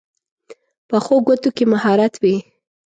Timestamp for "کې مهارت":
1.57-2.13